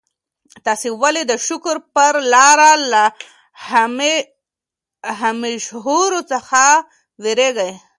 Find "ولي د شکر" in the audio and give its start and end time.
1.01-1.75